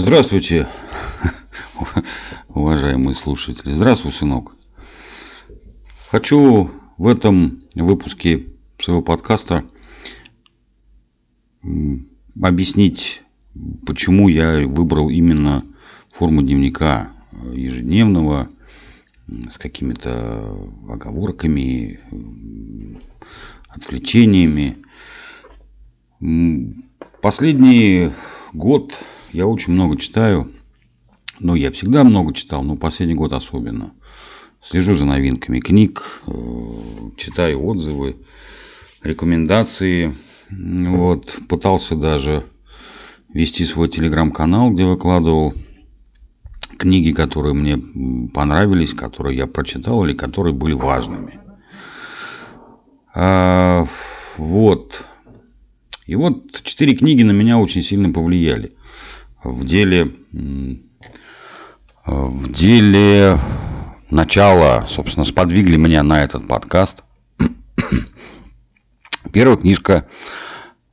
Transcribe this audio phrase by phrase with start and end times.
[0.00, 0.68] Здравствуйте,
[2.46, 3.72] уважаемые слушатели.
[3.74, 4.54] Здравствуй, сынок.
[6.12, 8.46] Хочу в этом выпуске
[8.78, 9.64] своего подкаста
[12.40, 13.22] объяснить,
[13.84, 15.64] почему я выбрал именно
[16.12, 17.10] форму дневника
[17.52, 18.48] ежедневного
[19.50, 21.98] с какими-то оговорками,
[23.68, 24.76] отвлечениями.
[27.20, 28.12] Последний
[28.52, 28.96] год
[29.32, 30.50] я очень много читаю.
[31.40, 33.92] Ну, я всегда много читал, но последний год особенно.
[34.60, 36.32] Слежу за новинками книг, э,
[37.16, 38.16] читаю отзывы,
[39.02, 40.14] рекомендации.
[40.50, 42.42] Вот, пытался даже
[43.32, 45.52] вести свой телеграм-канал, где выкладывал
[46.78, 47.78] книги, которые мне
[48.32, 51.38] понравились, которые я прочитал или которые были важными.
[53.14, 53.86] А,
[54.38, 55.04] вот.
[56.06, 58.77] И вот четыре книги на меня очень сильно повлияли.
[59.42, 60.14] В деле,
[62.04, 63.38] в деле
[64.10, 67.04] начала, собственно, сподвигли меня на этот подкаст.
[69.32, 70.06] Первая книжка,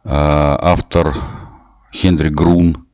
[0.04, 1.16] а, автор
[1.92, 2.78] Хендрик Грун–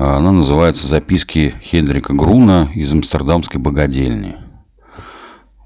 [0.00, 4.36] она называется «Записки Хендрика Груна из Амстердамской богадельни».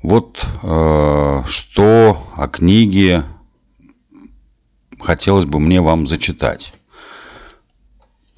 [0.03, 3.25] Вот э, что о книге
[4.99, 6.73] хотелось бы мне вам зачитать.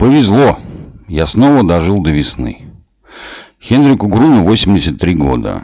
[0.05, 0.59] Повезло,
[1.09, 2.67] я снова дожил до весны.
[3.59, 5.63] Хенрику Груну 83 года.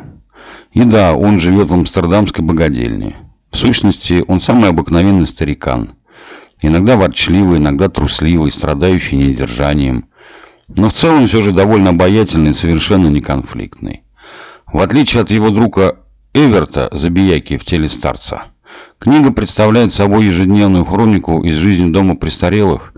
[0.72, 3.16] И да, он живет в амстердамской богадельне.
[3.50, 5.90] В сущности, он самый обыкновенный старикан.
[6.62, 10.06] Иногда ворчливый, иногда трусливый, страдающий недержанием
[10.68, 14.04] но в целом все же довольно обаятельный и совершенно неконфликтный.
[14.72, 15.98] В отличие от его друга
[16.32, 18.44] Эверта «Забияки в теле старца»,
[18.98, 22.94] книга представляет собой ежедневную хронику из жизни дома престарелых,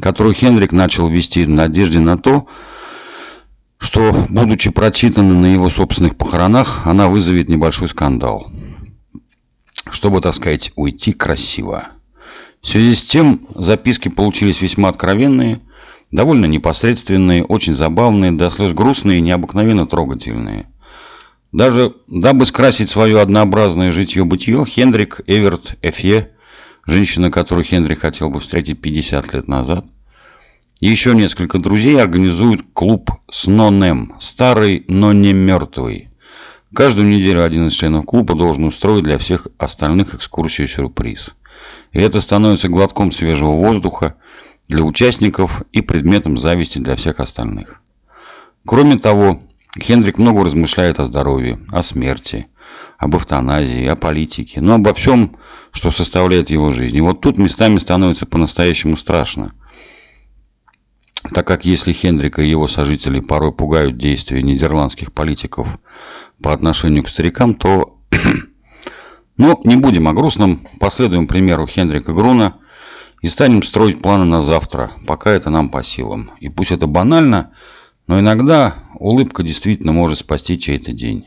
[0.00, 2.46] которую Хендрик начал вести в надежде на то,
[3.78, 8.46] что, будучи прочитана на его собственных похоронах, она вызовет небольшой скандал.
[9.90, 11.88] Чтобы, так сказать, уйти красиво.
[12.62, 15.60] В связи с тем, записки получились весьма откровенные–
[16.10, 20.66] Довольно непосредственные, очень забавные, до слез грустные и необыкновенно трогательные.
[21.52, 26.30] Даже дабы скрасить свое однообразное житье-бытие, Хендрик Эверт Эфье,
[26.90, 29.86] женщина, которую Хендрик хотел бы встретить 50 лет назад,
[30.80, 36.08] и еще несколько друзей организуют клуб «Снонем», старый, но не мертвый.
[36.74, 41.34] Каждую неделю один из членов клуба должен устроить для всех остальных экскурсию-сюрприз.
[41.92, 44.14] И это становится глотком свежего воздуха,
[44.70, 47.82] для участников и предметом зависти для всех остальных.
[48.64, 49.42] Кроме того,
[49.76, 52.46] Хендрик много размышляет о здоровье, о смерти,
[52.98, 55.36] об эвтаназии, о политике, но обо всем,
[55.72, 56.96] что составляет его жизнь.
[56.96, 59.52] И вот тут местами становится по-настоящему страшно.
[61.34, 65.68] Так как если Хендрика и его сожители порой пугают действия нидерландских политиков
[66.42, 67.98] по отношению к старикам, то...
[69.36, 72.56] ну, не будем о грустном, последуем примеру Хендрика Груна–
[73.22, 76.30] и станем строить планы на завтра, пока это нам по силам.
[76.40, 77.52] И пусть это банально,
[78.06, 81.26] но иногда улыбка действительно может спасти чей-то день.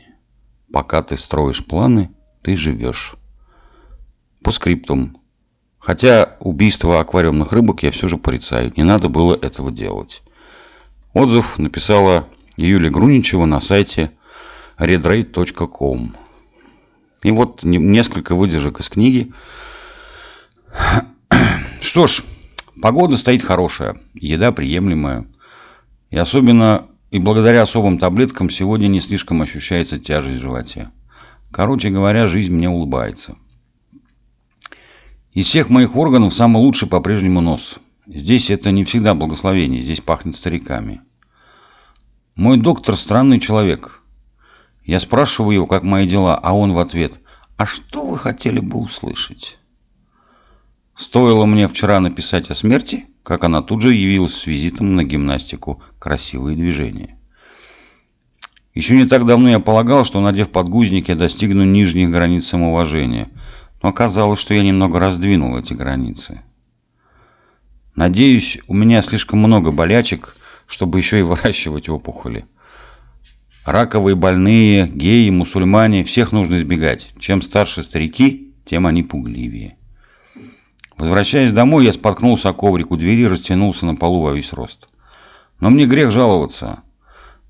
[0.74, 2.10] Пока ты строишь планы,
[2.42, 3.14] ты живешь.
[4.42, 5.16] По скриптум.
[5.78, 8.72] Хотя убийство аквариумных рыбок я все же порицаю.
[8.76, 10.24] Не надо было этого делать.
[11.12, 12.26] Отзыв написала
[12.56, 14.10] Юлия Груничева на сайте
[14.76, 16.16] redrate.com.
[17.22, 19.32] И вот несколько выдержек из книги.
[21.80, 22.24] Что ж,
[22.82, 25.28] погода стоит хорошая, еда приемлемая.
[26.10, 30.90] И особенно и благодаря особым таблеткам сегодня не слишком ощущается тяжесть в животе.
[31.52, 33.36] Короче говоря, жизнь мне улыбается.
[35.32, 37.78] Из всех моих органов самый лучший по-прежнему нос.
[38.08, 41.02] Здесь это не всегда благословение, здесь пахнет стариками.
[42.34, 44.02] Мой доктор странный человек.
[44.84, 47.20] Я спрашиваю его, как мои дела, а он в ответ,
[47.56, 49.58] а что вы хотели бы услышать?
[50.96, 55.82] Стоило мне вчера написать о смерти, как она тут же явилась с визитом на гимнастику
[55.98, 57.18] «Красивые движения».
[58.74, 63.28] Еще не так давно я полагал, что, надев подгузники, я достигну нижних границ самоуважения.
[63.82, 66.42] Но оказалось, что я немного раздвинул эти границы.
[67.94, 70.36] Надеюсь, у меня слишком много болячек,
[70.66, 72.46] чтобы еще и выращивать опухоли.
[73.64, 77.14] Раковые больные, геи, мусульмане– всех нужно избегать.
[77.18, 79.78] Чем старше старики, тем они пугливее.
[80.98, 84.88] Возвращаясь домой, я споткнулся о коврик у двери растянулся на полу во весь рост.
[85.60, 86.80] Но мне грех жаловаться.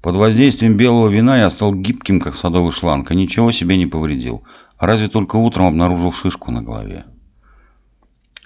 [0.02, 4.44] Под воздействием белого вина я стал гибким, как садовый шланг, и ничего себе не повредил.
[4.79, 7.05] Разве только утром обнаружил шишку на голове.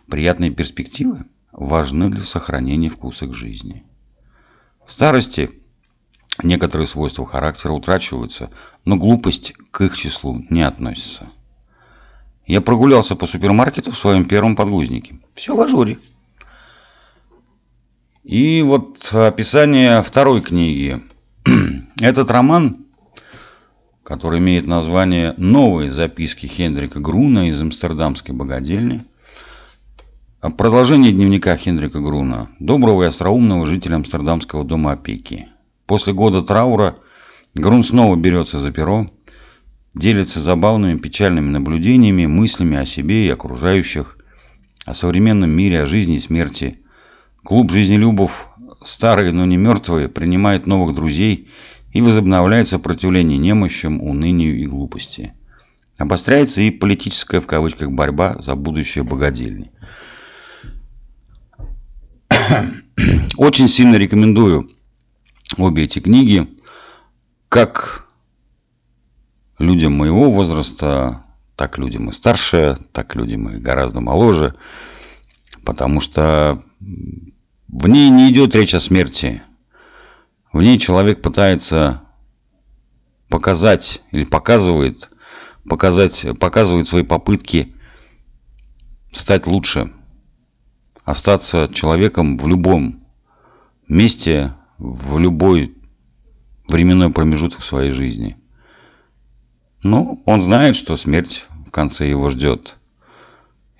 [0.08, 3.84] Приятные перспективы важны для сохранения вкуса к жизни.
[4.86, 5.50] В старости
[6.42, 8.50] некоторые свойства характера утрачиваются,
[8.84, 11.28] но глупость к их числу не относится.
[12.48, 15.18] Я прогулялся по супермаркету в своем первом подгузнике.
[15.34, 15.98] Все в ажуре.
[18.24, 21.02] И вот описание второй книги.
[22.00, 22.86] Этот роман,
[24.02, 29.04] который имеет название «Новые записки Хендрика Груна из Амстердамской богадельни»,
[30.56, 35.48] Продолжение дневника Хендрика Груна, доброго и остроумного жителя Амстердамского дома опеки.
[35.84, 36.96] После года траура
[37.56, 39.08] Грун снова берется за перо,
[39.98, 44.18] делится забавными печальными наблюдениями, мыслями о себе и окружающих,
[44.86, 46.78] о современном мире, о жизни и смерти.
[47.42, 48.48] Клуб жизнелюбов,
[48.82, 51.48] старые, но не мертвые, принимает новых друзей
[51.92, 55.32] и возобновляет сопротивление немощам, унынию и глупости.
[55.98, 59.72] Обостряется и политическая в кавычках борьба за будущее богадельни.
[63.36, 64.70] Очень сильно рекомендую
[65.56, 66.46] обе эти книги,
[67.48, 68.07] как
[69.58, 71.24] людям моего возраста,
[71.56, 74.54] так людям и старше, так людям и гораздо моложе,
[75.64, 79.42] потому что в ней не идет речь о смерти.
[80.52, 82.02] В ней человек пытается
[83.28, 85.10] показать или показывает,
[85.68, 87.74] показать, показывает свои попытки
[89.12, 89.92] стать лучше–
[91.08, 93.02] остаться человеком в любом
[93.88, 95.74] месте, в любой
[96.68, 98.36] временной промежуток своей жизни.
[99.82, 102.76] Но он знает, что смерть в конце его ждет.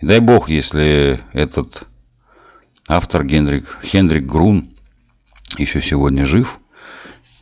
[0.00, 1.86] И дай бог, если этот
[2.86, 4.70] автор Генрик, Хендрик Грун
[5.56, 6.60] еще сегодня жив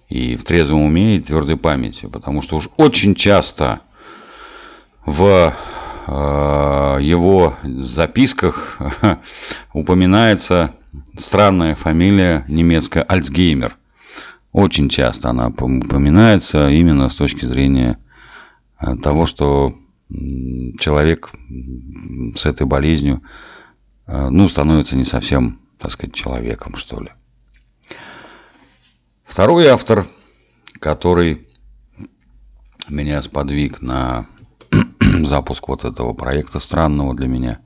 [0.08, 3.80] и в трезвом уме и твердой памяти, потому что уж очень часто
[5.04, 5.54] в
[6.06, 8.78] Э, его записках
[9.72, 10.72] упоминается
[11.18, 13.76] странная фамилия немецкая Альцгеймер.
[14.52, 17.98] Очень часто она упоминается именно с точки зрения
[19.02, 19.74] того, что
[20.78, 21.30] человек
[22.34, 23.22] с этой болезнью
[24.06, 27.10] э, ну, становится не совсем, так сказать, человеком, что ли.
[29.24, 30.06] Второй автор,
[30.78, 31.48] который
[32.88, 34.26] меня сподвиг на
[35.00, 37.58] запуск вот этого проекта странного для меня,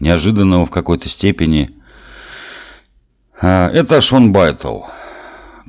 [0.00, 1.70] неожиданного в какой-то степени.
[3.40, 4.82] А, это Шон Байтл.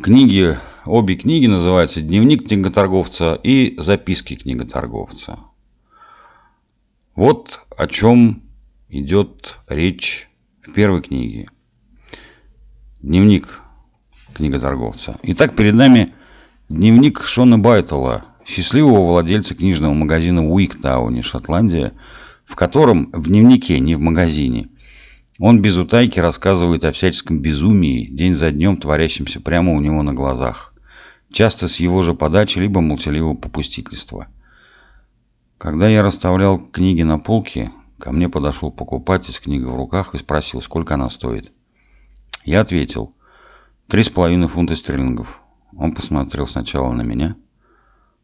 [0.01, 5.39] Книги, обе книги называются «Дневник книготорговца» и «Записки книготорговца».
[7.15, 8.43] Вот о чем
[8.89, 10.29] идет речь
[10.61, 11.49] в первой книге.
[13.01, 13.61] Дневник
[14.33, 15.17] книготорговца.
[15.23, 16.13] Итак, перед нами
[16.69, 21.93] дневник Шона Байтла– счастливого владельца книжного магазина в Уиктауне, Шотландия,
[22.45, 24.69] в котором в дневнике, не в магазине,
[25.39, 30.13] он без утайки рассказывает о всяческом безумии, день за днем творящемся прямо у него на
[30.13, 30.73] глазах.
[31.35, 34.27] Часто с его же подачи, либо молчаливого попустительства.
[35.57, 40.17] Когда я расставлял книги на полке, ко мне подошел покупатель с книгой в руках и
[40.17, 41.51] спросил, сколько она стоит.
[42.45, 43.13] Я ответил,
[43.89, 45.41] три с половиной фунта стерлингов.
[45.75, 47.35] Он посмотрел сначала на меня,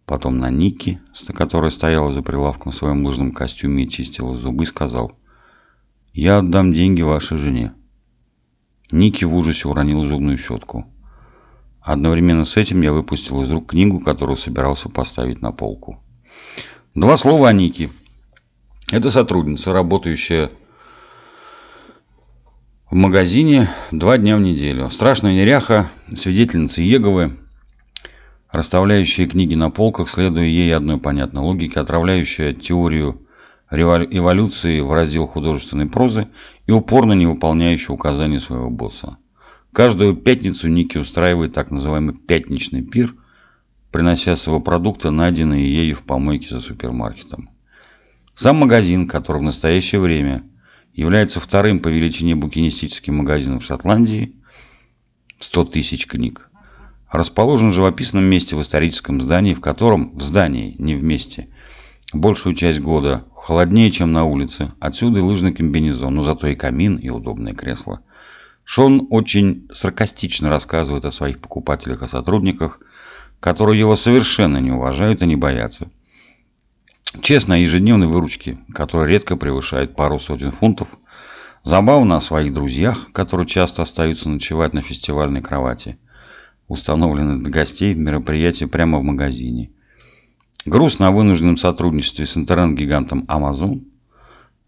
[0.05, 1.01] потом на Ники,
[1.35, 5.11] которая стояла за прилавком в своем лыжном костюме и чистила зубы, сказал
[6.13, 7.73] «Я отдам деньги вашей жене».
[8.89, 10.85] Ники в ужасе уронил зубную щетку.
[11.81, 15.99] Одновременно с этим я выпустил из рук книгу, которую собирался поставить на полку.
[16.93, 17.89] Два слова о Нике.
[18.91, 20.51] Это сотрудница, работающая
[22.91, 24.89] в магазине два дня в неделю.
[24.89, 27.37] Страшная неряха, свидетельница Еговы,
[28.51, 33.25] расставляющая книги на полках, следуя ей одной понятной логике, отравляющая теорию
[33.71, 36.27] эволюции в раздел художественной прозы
[36.67, 39.17] и упорно не выполняющая указания своего босса.
[39.73, 43.15] Каждую пятницу Ники устраивает так называемый «пятничный пир»,
[43.89, 47.49] принося своего продукта, найденные ею в помойке за супермаркетом.
[48.33, 50.43] Сам магазин, который в настоящее время
[50.93, 54.35] является вторым по величине букинистическим магазином в Шотландии,
[55.39, 56.49] 100 тысяч книг,
[57.09, 61.47] расположен в живописном месте в историческом здании, в котором, в здании, не в месте,
[62.13, 64.73] большую часть года холоднее, чем на улице.
[64.81, 68.01] Отсюда и лыжный комбинезон, но зато и камин, и удобное кресло.
[68.73, 72.79] Шон очень саркастично рассказывает о своих покупателях и сотрудниках,
[73.41, 75.91] которые его совершенно не уважают и не боятся.
[77.21, 80.87] Честно о ежедневной выручке, которая редко превышает пару сотен фунтов,
[81.63, 85.97] забавно о своих друзьях, которые часто остаются ночевать на фестивальной кровати–
[86.69, 89.71] установлены для гостей мероприятия прямо в магазине.
[90.65, 93.83] Грустно о вынужденном сотрудничестве с интернет-гигантом Amazon,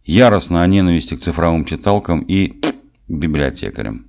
[0.03, 2.60] яростно о ненависти к цифровым читалкам и
[3.07, 4.07] библиотекарям.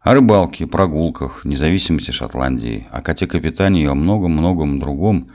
[0.00, 5.30] О рыбалке, прогулках, независимости Шотландии, о коте-капитане и о многом-многом другом,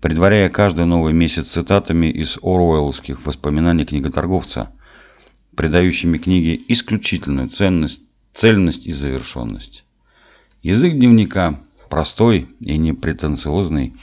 [0.00, 4.70] предваряя каждый новый месяц цитатами из оруэллских воспоминаний книготорговца,
[5.54, 9.84] придающими книге исключительную ценность, цельность и завершенность.
[10.62, 11.60] Язык дневника,
[11.90, 13.94] простой и непретенциозный,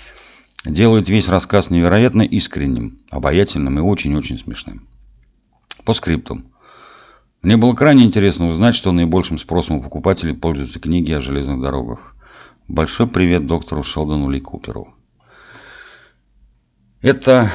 [0.65, 4.87] делает весь рассказ невероятно искренним, обаятельным и очень-очень смешным.
[5.83, 6.45] По скриптум.
[7.45, 12.15] Мне было крайне интересно узнать, что наибольшим спросом у покупателей пользуются книги о железных дорогах.
[12.67, 14.95] Большой привет доктору Шелдону Ли Куперу.
[17.03, 17.51] Это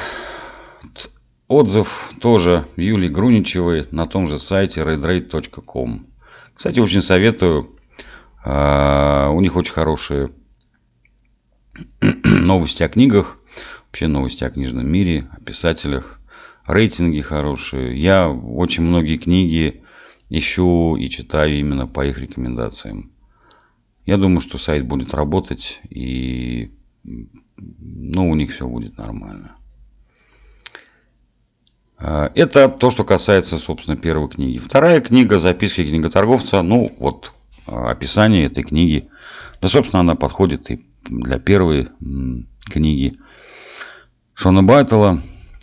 [1.49, 6.07] отзыв тоже Юлии Груничевой на том же сайте redrate.com.
[6.53, 7.75] Кстати, очень советую.
[8.45, 10.29] А, у них очень хорошие
[11.99, 13.39] новости о книгах,
[13.87, 16.21] вообще новости о книжном мире, о писателях
[16.65, 17.95] рейтинги хорошие.
[17.97, 19.80] Я очень многие книги
[20.31, 23.11] ищу и читаю именно по их рекомендациям.
[24.05, 26.71] Я думаю, что сайт будет работать и
[27.03, 29.55] ну, у них все будет нормально.
[31.97, 34.57] А, это то, что касается, собственно, первой книги.
[34.57, 36.61] Вторая книга «Записки книготорговца».
[36.61, 37.33] Ну, вот
[37.67, 39.09] а, описание этой книги.
[39.61, 41.89] Да, собственно, она подходит и для первой
[42.65, 43.15] книги
[44.33, 45.21] Шона Байтела.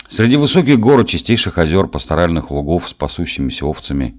[0.09, 4.19] Среди высоких гор и чистейших озер, пасторальных лугов с пасущимися овцами,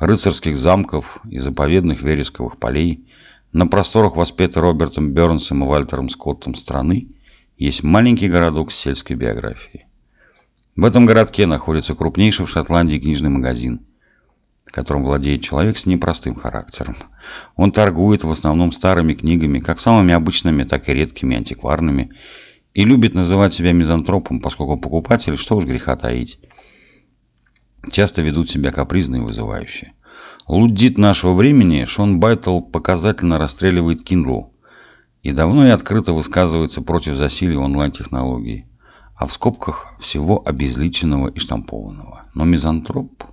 [0.00, 3.06] рыцарских замков и заповедных вересковых полей,
[3.52, 7.08] на просторах воспетой Робертом Бернсом и Вальтером Скоттом страны,
[7.58, 9.84] есть маленький городок с сельской биографией.
[10.74, 13.80] В этом городке находится крупнейший в Шотландии книжный магазин,
[14.64, 16.96] которым владеет человек с непростым характером.
[17.56, 22.12] Он торгует в основном старыми книгами, как самыми обычными, так и редкими антикварными,
[22.72, 26.38] и любит называть себя мизантропом, поскольку покупатели, что уж греха таить,
[27.90, 29.92] часто ведут себя капризно и вызывающе.
[30.46, 34.50] Луддит нашего времени Шон Байтл показательно расстреливает Kindle
[35.22, 38.66] и давно и открыто высказывается против засилия онлайн-технологий,
[39.14, 42.22] а в скобках всего обезличенного и штампованного.
[42.34, 43.24] Но мизантроп...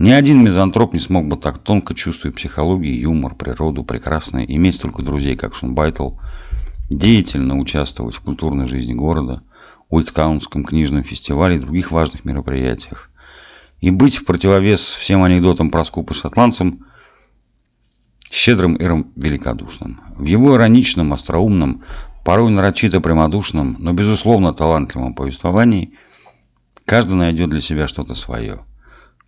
[0.00, 5.02] Ни один мизантроп не смог бы так тонко чувствуя психологию, юмор, природу, прекрасное, иметь столько
[5.02, 6.14] друзей, как Шон Байтл–
[6.90, 9.42] деятельно участвовать в культурной жизни города,
[9.88, 13.10] Уиктаунском книжном фестивале и других важных мероприятиях.
[13.80, 16.86] И быть в противовес всем анекдотам про скупы шотландцам
[18.30, 18.84] щедрым и
[19.16, 20.00] великодушным.
[20.16, 21.82] В его ироничном, остроумном,
[22.24, 25.92] порой нарочито прямодушном, но безусловно талантливом повествовании
[26.84, 28.60] каждый найдет для себя что-то свое.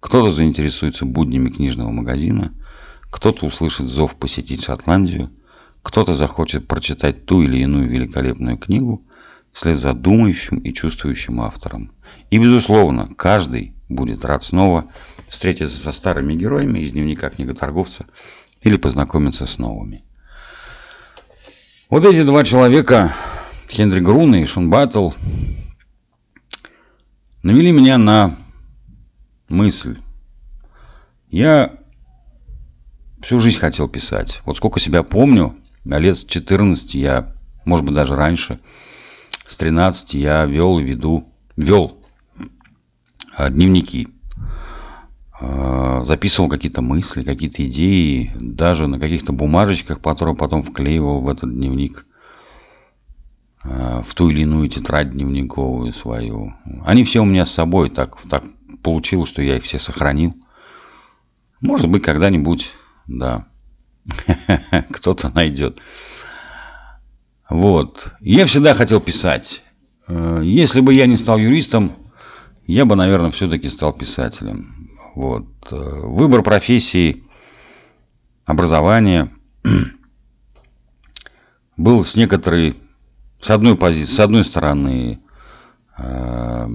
[0.00, 2.52] Кто-то заинтересуется буднями книжного магазина,
[3.10, 5.30] кто-то услышит зов посетить Шотландию–
[5.86, 9.06] кто-то захочет прочитать ту или иную великолепную книгу
[9.52, 11.92] вслед за думающим и чувствующим автором.
[12.28, 14.90] И, безусловно, каждый будет рад снова
[15.28, 18.06] встретиться со старыми героями из дневника книготорговца
[18.62, 20.04] или познакомиться с новыми.
[21.88, 23.14] Вот эти два человека,
[23.70, 25.10] Хенри Грун и Шон Баттл,
[27.44, 28.36] навели меня на
[29.48, 30.00] мысль.
[31.30, 31.78] Я
[33.22, 34.42] всю жизнь хотел писать.
[34.46, 35.56] Вот сколько себя помню,
[35.90, 37.32] а лет с 14 я,
[37.64, 38.60] может быть, даже раньше,
[39.46, 41.98] с 13 я вел и веду, вел
[43.36, 44.08] а, дневники.
[45.38, 51.54] А, записывал какие-то мысли, какие-то идеи, даже на каких-то бумажечках, которые потом вклеивал в этот
[51.54, 52.06] дневник,
[53.62, 56.54] а, в ту или иную тетрадь дневниковую свою.
[56.84, 58.44] Они все у меня с собой, так, так
[58.82, 60.34] получилось, что я их все сохранил.
[61.60, 62.72] Может быть, когда-нибудь,
[63.06, 63.46] да.
[64.90, 65.78] кто-то найдет.
[67.48, 68.12] Вот.
[68.20, 69.62] Я всегда хотел писать.
[70.08, 71.92] Э, если бы я не стал юристом,
[72.66, 74.90] я бы, наверное, все-таки стал писателем.
[75.14, 75.46] Вот.
[75.70, 77.24] Э, выбор профессии,
[78.44, 79.32] образования
[81.76, 82.76] был с некоторой,
[83.40, 85.20] с одной позиции, с одной стороны,
[85.98, 86.68] э,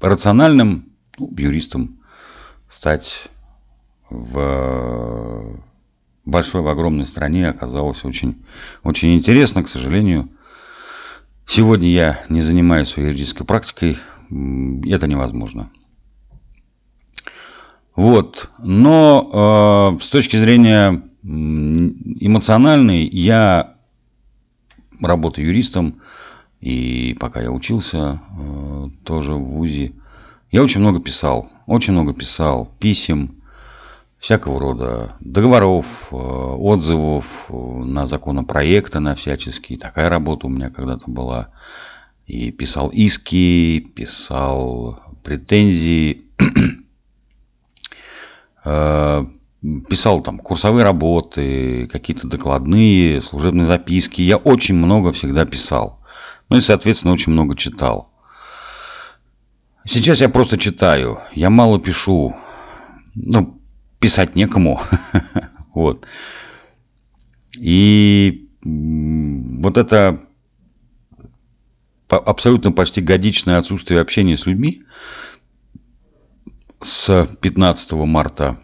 [0.00, 2.00] рациональным ну, юристом
[2.68, 3.28] стать
[4.10, 5.60] в
[6.24, 8.44] большой, в огромной стране оказалось очень,
[8.82, 9.62] очень интересно.
[9.62, 10.28] К сожалению,
[11.46, 13.96] сегодня я не занимаюсь своей юридической практикой.
[14.28, 15.70] Это невозможно.
[17.94, 18.50] Вот.
[18.58, 23.76] Но э, с точки зрения эмоциональной, я
[25.00, 26.00] работаю юристом,
[26.60, 29.92] и пока я учился э, тоже в ВУЗе,
[30.50, 31.50] я очень много писал.
[31.66, 33.42] Очень много писал писем,
[34.26, 39.78] всякого рода договоров, э, отзывов э, на законопроекты, на всяческие.
[39.78, 41.50] Такая работа у меня когда-то была.
[42.26, 46.24] И писал иски, писал претензии.
[48.68, 49.24] Э,
[49.88, 54.22] писал там курсовые работы, какие-то докладные, служебные записки.
[54.22, 56.00] Я очень много всегда писал.
[56.48, 58.10] Ну и, соответственно, очень много читал.
[59.84, 61.20] Сейчас я просто читаю.
[61.32, 62.34] Я мало пишу.
[63.14, 63.55] Ну,
[63.98, 64.80] писать некому.
[65.74, 66.06] Вот.
[67.58, 70.22] И вот это
[72.08, 74.86] абсолютно почти годичное отсутствие общения с людьми
[76.80, 78.58] с 15 марта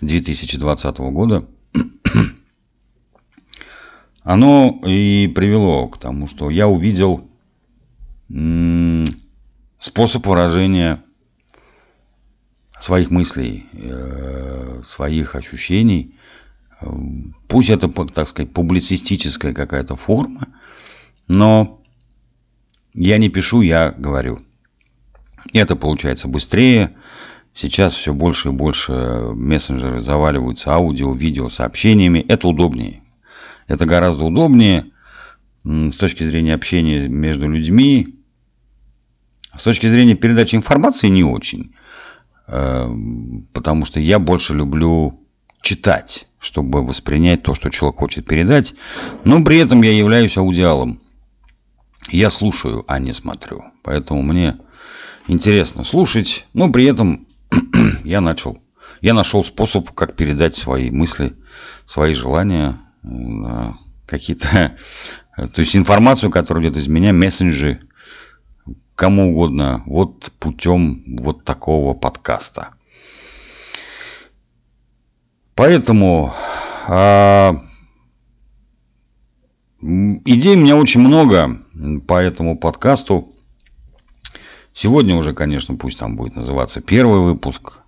[0.00, 1.46] 2020 года,
[4.22, 7.28] оно и привело к тому, что я увидел
[9.78, 11.02] способ выражения
[12.80, 16.14] своих мыслей, э, своих ощущений.
[17.46, 20.48] Пусть это, так сказать, публицистическая какая-то форма,
[21.28, 21.82] но
[22.94, 24.40] я не пишу, я говорю.
[25.52, 26.96] Это получается быстрее,
[27.54, 32.20] Сейчас все больше и больше мессенджеры заваливаются аудио, видео, сообщениями.
[32.20, 33.02] Это удобнее.
[33.66, 34.86] Это гораздо удобнее
[35.64, 38.16] с точки зрения общения между людьми.
[39.54, 41.74] С точки зрения передачи информации не очень.
[42.52, 45.20] Эм, потому что я больше люблю
[45.62, 48.74] читать, чтобы воспринять то, что человек хочет передать.
[49.24, 51.00] Но при этом я являюсь аудиалом.
[52.08, 53.62] Я слушаю, а не смотрю.
[53.84, 54.58] Поэтому мне
[55.28, 57.28] интересно слушать, но при этом
[58.04, 58.58] я начал,
[59.00, 61.36] я нашел способ, как передать свои мысли,
[61.84, 62.80] свои желания,
[64.06, 64.76] какие-то,
[65.36, 67.80] то есть информацию, которая идет из меня, мессенджи,
[69.00, 72.74] кому угодно, вот путем вот такого подкаста.
[75.54, 76.34] Поэтому
[76.86, 77.54] а,
[79.80, 81.62] идей у меня очень много
[82.06, 83.34] по этому подкасту.
[84.74, 87.80] Сегодня уже, конечно, пусть там будет называться первый выпуск,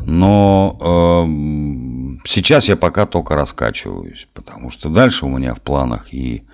[0.00, 6.44] но э, сейчас я пока только раскачиваюсь, потому что дальше у меня в планах и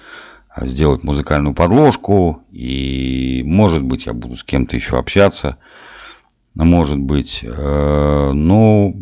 [0.56, 5.58] сделать музыкальную подложку, и, может быть, я буду с кем-то еще общаться,
[6.54, 7.44] может быть.
[7.44, 8.92] Э, но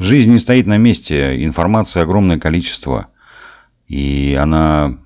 [0.00, 3.08] жизнь не стоит на месте, информации огромное количество,
[3.88, 4.96] и она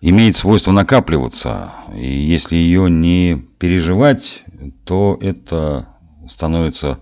[0.00, 1.74] имеет свойство накапливаться.
[1.94, 4.44] И если ее не переживать,
[4.84, 5.88] то это
[6.28, 7.00] становится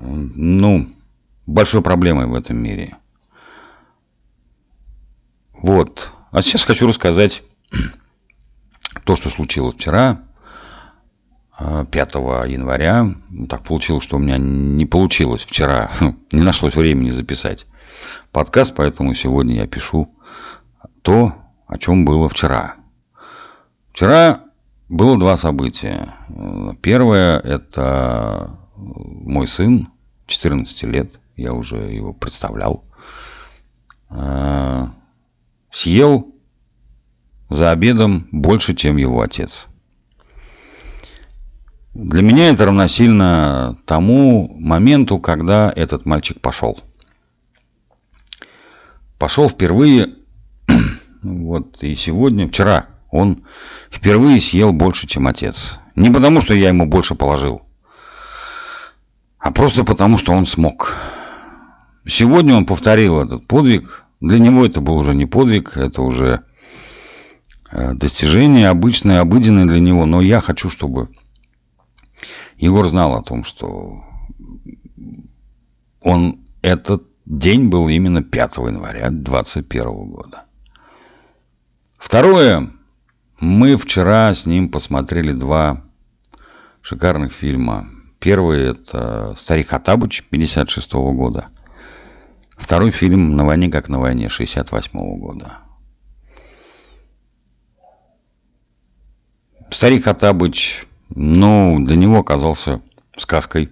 [0.00, 0.88] ну,
[1.46, 2.96] большой проблемой в этом мире.
[5.62, 6.12] Вот.
[6.32, 7.44] А сейчас хочу рассказать
[9.04, 10.18] то, что случилось вчера,
[11.58, 12.14] 5
[12.48, 13.14] января.
[13.48, 15.90] Так получилось, что у меня не получилось вчера,
[16.32, 17.66] не нашлось времени записать
[18.32, 20.12] подкаст, поэтому сегодня я пишу
[21.02, 21.34] то,
[21.68, 22.74] о чем было вчера.
[23.92, 24.40] Вчера
[24.88, 26.08] было два события.
[26.80, 29.88] Первое– это мой сын,
[30.26, 32.84] 14 лет, я уже его представлял,
[34.10, 34.92] а,
[35.72, 36.32] съел
[37.48, 39.66] за обедом больше, чем его отец.
[41.94, 46.78] Для меня это равносильно тому моменту, когда этот мальчик пошел.
[49.18, 50.14] Пошел впервые
[51.22, 53.44] вот, и сегодня, вчера, он
[53.90, 55.78] впервые съел больше, чем отец.
[55.96, 57.62] Не потому, что я ему больше положил,
[59.38, 60.96] а просто потому, что он смог.
[62.06, 64.01] Сегодня он повторил этот подвиг.
[64.22, 66.44] Для него это был уже не подвиг, это уже
[67.72, 70.06] э, достижение обычное, обыденное для него.
[70.06, 71.08] Но я хочу, чтобы
[72.56, 74.04] Егор знал о том, что
[76.00, 80.44] он этот день был именно 5 января 2021 года.
[81.98, 82.70] Второе.
[83.40, 85.82] Мы вчера с ним посмотрели два
[86.80, 87.88] шикарных фильма.
[88.20, 91.48] Первый– это «Старик Хатабыч» 56 -го года.
[92.62, 95.58] Второй фильм «На войне, как на войне» 68 -го года.
[99.70, 102.80] Старик Хатабыч, ну, для него оказался
[103.16, 103.70] сказкой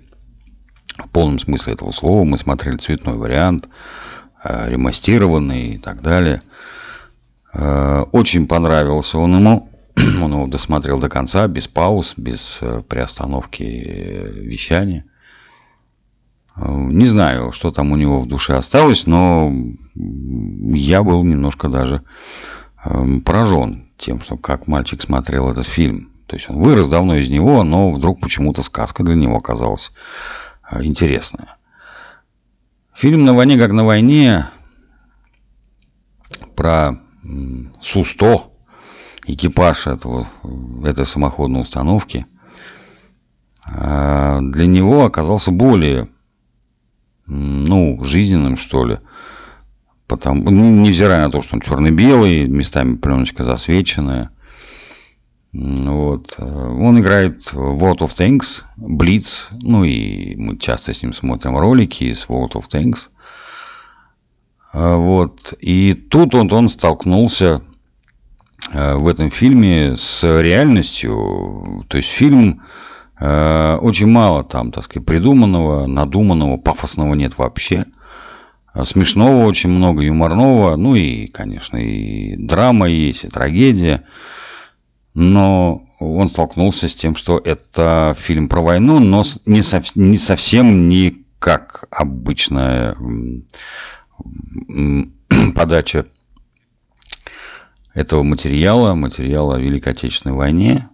[0.96, 2.24] в полном смысле этого слова.
[2.24, 3.68] Мы смотрели цветной вариант,
[4.44, 6.42] э, ремастированный и так далее–
[7.52, 9.68] Э, очень понравился он ему.
[9.96, 15.04] Он его досмотрел до конца, без пауз, без э, приостановки э, вещания.
[16.62, 19.50] Не знаю, что там у него в душе осталось, но
[19.94, 22.02] я был немножко даже
[23.24, 26.10] поражен тем, что как мальчик смотрел этот фильм.
[26.26, 29.92] То есть он вырос давно из него, но вдруг почему-то сказка для него оказалась
[30.80, 31.56] интересная.
[32.94, 34.46] Фильм «На войне, как на войне»
[36.54, 36.92] про
[37.80, 38.42] Су-100,
[39.24, 40.26] экипаж этого,
[40.84, 42.26] этой самоходной установки,
[43.64, 46.08] а, для него оказался более,
[47.30, 48.98] ну, жизненным, что ли.
[50.06, 54.30] Потому, ну, невзирая на то, что он черно-белый, местами пленочка засвеченная.
[55.52, 56.34] Вот.
[56.38, 62.26] Он играет World of Tanks, Blitz, ну и мы часто с ним смотрим ролики из
[62.26, 63.08] World of Tanks.
[64.72, 65.54] А, вот.
[65.60, 67.62] И тут он, он столкнулся
[68.72, 71.84] а, в этом фильме с реальностью.
[71.88, 72.62] То есть фильм
[73.20, 77.84] очень мало там, так сказать, придуманного, надуманного, пафосного нет вообще.
[78.84, 84.04] Смешного очень много, юморного, ну и, конечно, и драма есть, и трагедия.
[85.12, 90.88] Но он столкнулся с тем, что это фильм про войну, но не, сов, не совсем
[90.88, 92.94] не как обычная
[95.54, 96.06] подача
[97.94, 100.89] этого материала, материала о Великой Отечественной войне.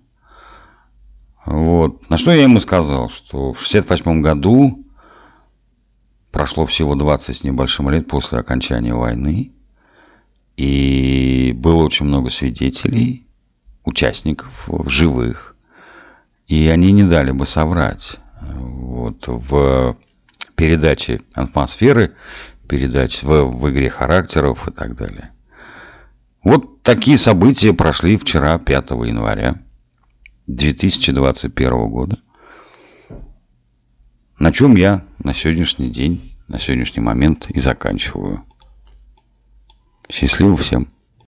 [1.87, 2.11] Вот.
[2.11, 4.85] На что я ему сказал, что в 1968 году
[6.33, 9.53] прошло всего 20 с небольшим лет после окончания войны,
[10.57, 13.29] и было очень много свидетелей,
[13.85, 15.55] участников живых,
[16.49, 18.19] и они не дали бы соврать.
[18.41, 19.97] Вот в
[20.57, 22.17] передаче атмосферы
[22.69, 25.31] передач в, в игре характеров и так далее.
[26.43, 29.63] Вот такие события прошли вчера, 5 января
[30.47, 32.19] 2021 года.
[34.39, 38.45] На чем я на сегодняшний день, на сегодняшний момент и заканчиваю.
[40.11, 40.89] Счастливо всем.